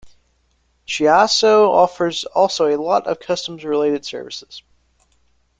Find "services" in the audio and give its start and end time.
4.03-4.63